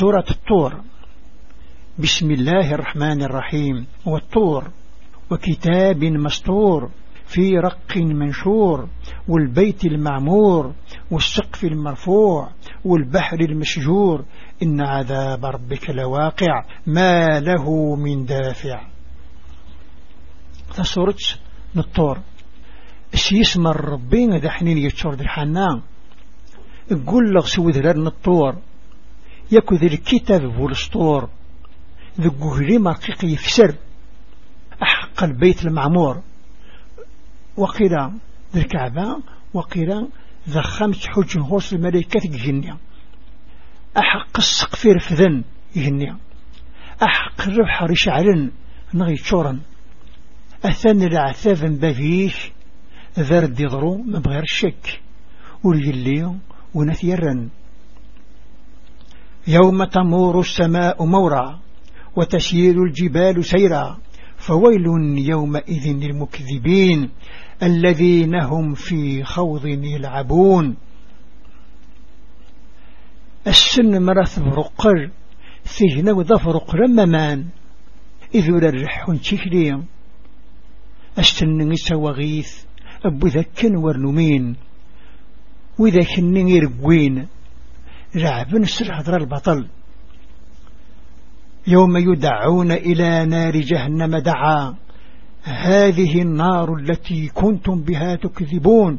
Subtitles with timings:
[0.00, 0.80] سورة الطور.
[1.98, 3.86] بسم الله الرحمن الرحيم.
[4.06, 4.70] والطور
[5.30, 6.90] وكتاب مسطور
[7.26, 8.88] في رق منشور
[9.28, 10.74] والبيت المعمور
[11.10, 12.50] والسقف المرفوع
[12.84, 14.24] والبحر المشجور.
[14.62, 18.86] إن عذاب ربك لواقع ما له من دافع.
[20.76, 21.38] تصورت
[21.76, 22.18] نطور
[23.14, 25.82] سيسمى الربين ذا حنين يتشور ذا الحنان
[26.90, 28.69] يقول لغ سوى ذا نطور
[29.52, 31.30] يكو ذا الكتاب والسطور
[32.20, 33.74] ذا قهري مرقيق يفسر.
[34.82, 36.22] أحق البيت المعمور.
[37.56, 37.90] وقيل
[38.54, 39.22] ذا الكعبة
[39.54, 40.08] وقيل
[40.48, 42.76] ذا خمس حج هوس الملائكة جنيا
[43.96, 45.44] أحق السقف رفذن
[45.76, 46.16] جنيا
[47.02, 48.50] أحق الربح رشعلن
[48.94, 49.60] نغي تشورا
[50.64, 52.52] أثن العثاف بفيش
[53.18, 55.00] ذرد يضرو ما بغير الشك
[55.64, 56.34] والجلي
[56.74, 57.48] ونثيرا
[59.48, 61.60] يوم تمور السماء مورا
[62.16, 63.98] وتسير الجبال سيرا
[64.36, 64.86] فويل
[65.18, 67.10] يومئذ للمكذبين
[67.62, 70.76] الذين هم في خوض يلعبون.
[73.46, 75.10] السن مرث برقر
[75.64, 77.46] سجن وظفرق رممان
[78.34, 78.46] إذ
[79.18, 79.82] تشكلي
[81.18, 82.64] السن يسوى غيث
[83.04, 84.56] أبو ذكن ورنمين
[85.78, 87.26] وإذا كنن يرقوين
[88.16, 89.66] رعب سر حضر البطل.
[91.66, 94.74] يوم يدعون إلى نار جهنم دعا
[95.42, 98.98] هذه النار التي كنتم بها تكذبون.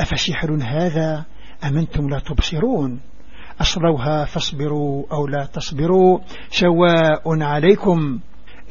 [0.00, 1.24] أفسحر هذا
[1.64, 3.00] أمنتم لا تبصرون؟
[3.60, 6.18] أصلوها فاصبروا أو لا تصبروا.
[6.50, 8.20] سواء عليكم.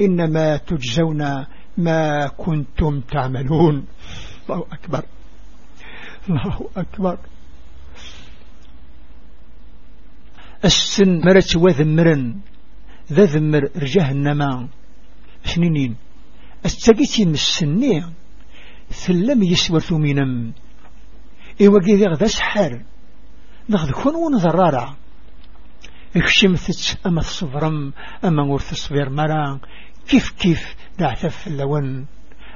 [0.00, 1.46] إنما تجزون
[1.78, 3.86] ما كنتم تعملون.
[4.50, 5.04] الله أكبر.
[6.30, 7.18] الله أكبر.
[10.64, 12.34] السن مرت وذمرا
[13.12, 14.68] ذا ذمر جهنم.
[15.44, 15.96] سنين
[16.66, 18.12] استقيتي من السنية
[18.90, 20.52] ثلم يسور ثمينم.
[21.60, 22.82] إيوا قيدي غدا سحر.
[23.68, 24.96] ناخذ كون ونضرارا
[26.16, 27.92] اكشمثت أما تصبرم
[28.24, 29.60] أما ور تصبر مرا
[30.08, 32.06] كيف كيف دعتف اللون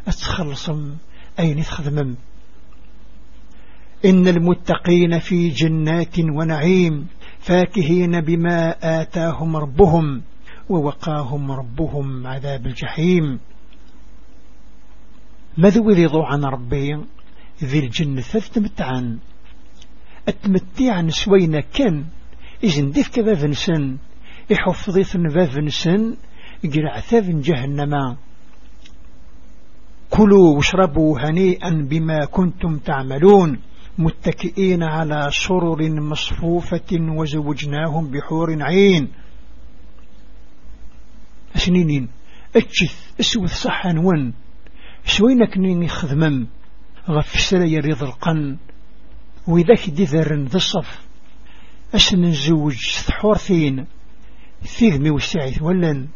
[0.08, 0.96] أتخلصم.
[1.38, 2.16] أين تخدمم
[4.04, 7.06] إن المتقين في جنات ونعيم.
[7.44, 10.22] فاكهين بما آتاهم ربهم
[10.68, 13.40] ووقاهم ربهم عذاب الجحيم.
[15.58, 17.04] ماذا رضوا عن ربي؟
[17.64, 19.18] ذي الجنة تتمتعن
[20.28, 22.04] التمتع سوينا كان
[22.64, 23.96] إذن ديفك بافنسن
[24.50, 26.16] يحفظيث بافنسن
[26.74, 28.16] قرع ثاف جهنم.
[30.10, 33.58] كلوا واشربوا هنيئا بما كنتم تعملون.
[33.98, 39.08] متكئين على سرر مصفوفة وزوجناهم بحور عين.
[41.56, 42.08] أسنينين
[42.56, 44.32] أجث أسوث صحا ون.
[45.04, 46.46] سوينك نيني خذمم؟
[47.08, 48.56] غف سلا يريض القن.
[49.48, 51.06] وإذاك دذر ذا الصف
[51.94, 53.86] أسن نزوج ثحورثين
[54.62, 56.08] ثيذمي والسعيث ولن.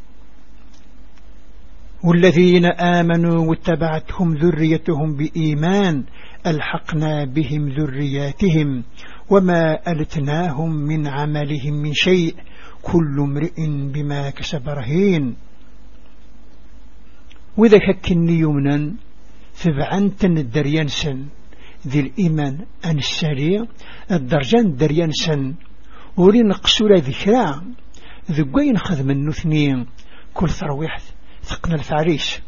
[2.05, 6.05] والذين آمنوا واتبعتهم ذريتهم بإيمان.
[6.51, 8.85] ألحقنا بهم ذرياتهم
[9.31, 12.35] وما ألتناهم من عملهم من شيء.
[12.83, 15.37] كل امرئ بما كسب رهين.
[17.57, 18.95] وإذا ككني يمنا
[19.53, 21.27] فبعنتن الدريانسن
[21.87, 23.67] ذي الإيمان أن السريع
[24.13, 25.55] الدرجان الدريانسن
[26.17, 27.63] ورين قسولة ذكرى
[28.31, 29.87] ذقين خذ من نثنين
[30.35, 30.99] كل ثرويح
[31.43, 32.41] ثقنا الفعريس.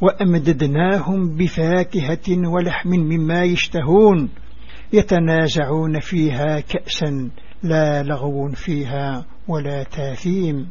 [0.00, 4.28] وأمددناهم بفاكهة ولحم مما يشتهون
[4.92, 7.30] يتنازعون فيها كأسا
[7.62, 10.68] لا لغو فيها ولا تاثيم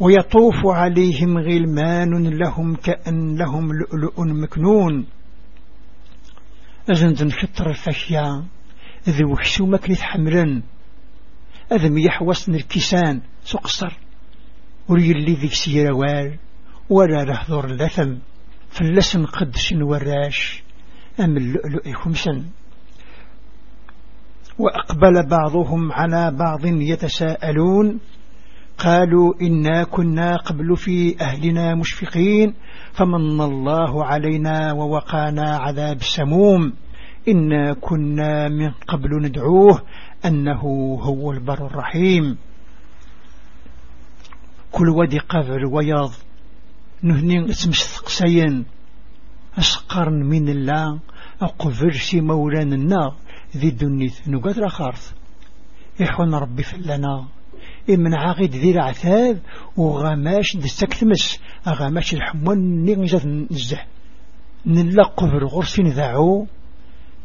[0.00, 5.06] ويطوف عليهم غلمان لهم كأن لهم لؤلؤ مكنون.
[6.90, 8.44] أزن خطر الفشيا
[9.08, 10.62] ذي وحشو مكنث حمرا
[11.72, 13.98] أذم يحوصن الكسان سقصر
[14.88, 16.38] وريلي ذيك سيروال
[16.90, 18.14] ولا لهذور اللثم
[18.74, 20.62] فلسن قدش وراش
[21.20, 22.44] أم اللؤلؤ خمسا.
[24.58, 28.00] وأقبل بعضهم على بعض يتساءلون
[28.78, 32.54] قالوا إنا كنا قبل في أهلنا مشفقين
[32.92, 36.72] فمن الله علينا ووقانا عذاب السموم
[37.28, 39.82] إنا كنا من قبل ندعوه
[40.24, 40.62] أنه
[41.02, 42.36] هو البر الرحيم.
[44.72, 46.10] كل ودي قبل وياض
[47.04, 48.64] نهنين اسم استقسين
[49.58, 51.00] أسقرن من الله
[51.42, 53.16] أقفرسي مولان النار.
[53.56, 55.12] ذي الدنيث نقدر خارث.
[56.00, 57.28] يحون ربي فلنا
[57.90, 59.40] إمن عاقد ذي العثاب
[59.76, 63.80] وغماش دستكتمس أغماش الحمون نغزة نزه
[64.66, 66.46] نلقب الغرس ذاعو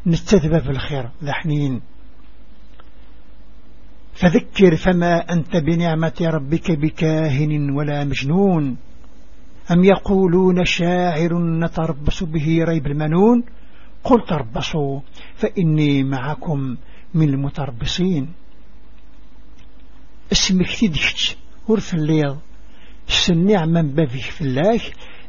[0.05, 1.81] نستذب في الخير ذا حنين.
[4.13, 8.77] فذكر فما أنت بنعمة ربك بكاهن ولا مجنون.
[9.71, 13.43] أم يقولون شاعر نتربص به ريب المنون؟
[14.03, 14.99] قل تربصوا
[15.35, 16.77] فإني معكم
[17.13, 18.33] من المتربصين.
[20.31, 21.37] اسمك تدكت
[21.67, 22.35] ورث الليل.
[23.07, 24.81] السنع من بابك في الله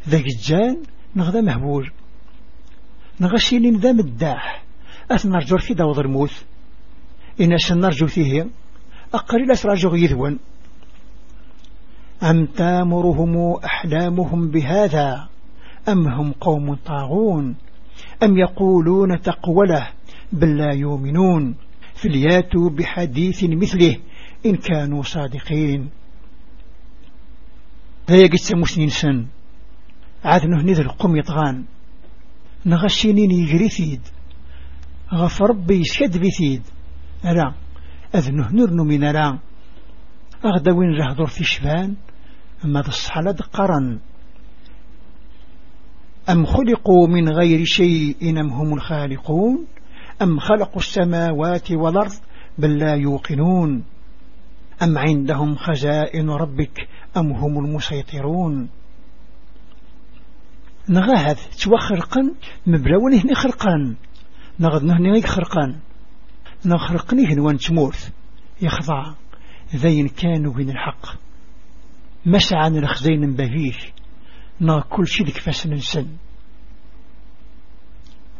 [0.08, 0.82] ذاك الجان
[1.16, 1.92] نغدا مهبول.
[3.20, 4.64] نغسيلين ذا مداح
[5.10, 6.44] أثنرجو في داوض الموت
[7.40, 8.46] إن سنرجو فيه
[9.14, 10.38] أقل أسراجو يذون
[12.22, 15.28] أم تامرهم أحلامهم بهذا؟
[15.88, 17.56] أم هم قوم طاغون؟
[18.22, 19.88] أم يقولون تقوله
[20.32, 21.54] بل لا يؤمنون؟
[21.94, 23.96] فلياتوا بحديث مثله
[24.46, 25.90] إن كانوا صادقين.
[28.08, 29.26] هيا قد مسنين سن.
[30.24, 31.64] عاد نهني ذا القم يطغان.
[32.66, 34.00] نغشينين يجري ثيد
[35.14, 36.62] غف ربي يشد بثيد
[37.24, 37.54] ألا
[38.14, 39.38] أذنه نرن من ألا.
[40.44, 41.96] أغدا وين رهضر في شفان
[42.64, 43.98] أما الصحلة قرن؟
[46.30, 49.66] أم خلقوا من غير شيء أم هم الخالقون؟
[50.22, 52.12] أم خلقوا السماوات والأرض
[52.58, 53.84] بل لا يوقنون؟
[54.82, 58.68] أم عندهم خزائن ربك أم هم المسيطرون؟
[60.88, 62.34] نغاهد توخرقا
[62.66, 63.94] مبلاون هني خرقان
[64.60, 65.76] نغد نهني خرقان
[66.66, 68.10] نخرقني هنوان تمورث
[68.62, 69.14] يخضع.
[69.76, 71.06] ذين كانوا بين الحق.
[72.26, 73.92] مسعى الخزين بهيش.
[74.60, 76.06] نا كل شيء ذك فاسن سن.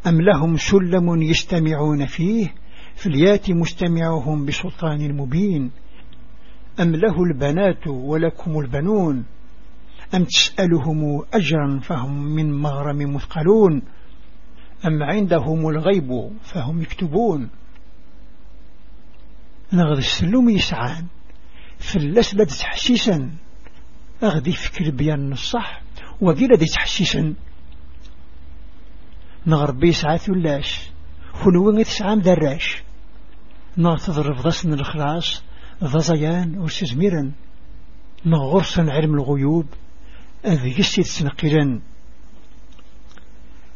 [0.07, 2.55] أم لهم سلم يستمعون فيه
[2.95, 5.71] فليات مستمعهم بسلطان مبين.
[6.81, 9.25] أم له البنات ولكم البنون.
[10.15, 13.83] أم تسألهم أجرا فهم من مغرم مثقلون.
[14.87, 17.51] أم عندهم الغيب فهم يكتبون.
[19.73, 21.07] نغذ السلوم يسعان
[21.79, 23.31] فالأسبد تحسيسا.
[24.23, 25.83] أغذي فكر بيان الصح
[26.21, 27.35] وقيل دي تحسيسا
[29.47, 30.91] نغربي يسعى ثلاش
[31.33, 32.83] خنوين تسعام دراش
[33.79, 35.43] نغتضرب ضسن الخلاص
[35.85, 37.33] ضزيان وسزميرا
[38.27, 39.67] نغرسا علم الغيوب
[40.47, 41.81] أذ يسيد سنقلا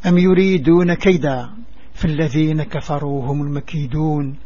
[0.06, 1.50] أم يريدون كيدا
[1.94, 4.36] فالذين كفروا هم المكيدون.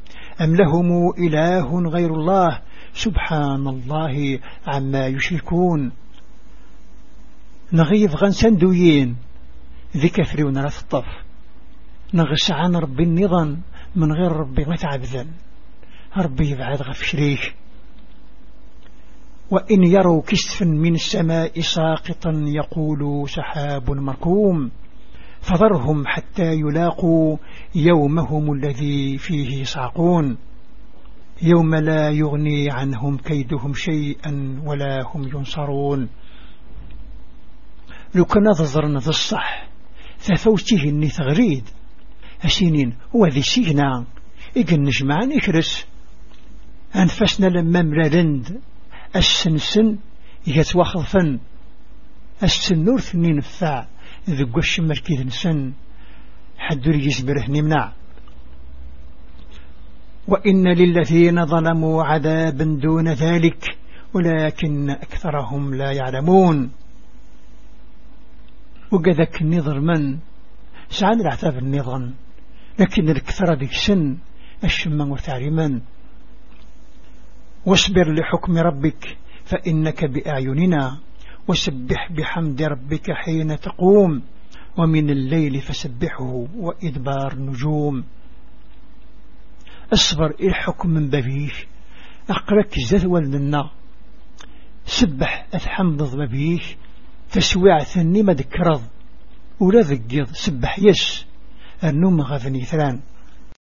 [0.41, 2.61] أم لهم إله غير الله
[2.95, 5.93] سبحان الله عما يشركون.
[7.73, 9.17] نغيظ غنسان دويين
[9.97, 11.07] ذي كفري ونرث الطف
[12.15, 13.61] نغش عن ربي النظام.
[13.97, 15.27] من غير ربي ما تعبذن
[16.17, 17.55] ربي يبعد غف شريك.
[19.51, 24.71] وإن يروا كسفا من السماء ساقطا يقولوا سحاب مركوم.
[25.41, 27.37] فذرهم حتى يلاقوا
[27.75, 30.39] يومهم الذي فيه صعقون
[31.43, 36.09] يوم لا يغني عنهم كيدهم شيئا ولا هم ينصرون.
[38.15, 39.69] لو كان نظرنا ذا الصح
[40.19, 41.65] ففوته إني تغريد.
[42.45, 44.05] أسينين هو ذي سينا
[44.57, 45.87] إقن نجمعان إكرس.
[46.97, 48.61] أنفسنا لما ملالند
[49.17, 49.99] السنسن
[50.47, 51.39] يتواخذ فن
[52.43, 53.87] السنور ثنين نفع
[54.29, 55.73] ذو الشمر كيد نسن.
[56.59, 57.98] حد يجبره نمنع.
[60.29, 63.77] وإن للذين ظلموا عذابا دون ذلك
[64.15, 66.71] ولكن أكثرهم لا يعلمون.
[68.93, 70.19] وقذك النظر من؟
[70.89, 72.15] سعان العتاب النظام
[72.79, 74.17] لكن الكثرة ذيك سن
[74.65, 75.81] الشمة وتعليما
[77.67, 80.99] واصبر لحكم ربك فإنك بأعيننا.
[81.49, 84.23] وسبح بحمد ربك حين تقوم
[84.79, 88.05] ومن الليل فسبحه وإدبار نجوم
[89.93, 91.51] اصبر الحكم من ببيه
[92.31, 93.71] أقرك زثوى لنا
[94.87, 96.61] سبح أثحمض ببيه
[97.33, 98.83] تسويع ثني ما ذكرض
[99.61, 101.27] ولا ذكيض سبح يس.
[101.85, 103.01] النوم غفني ثلان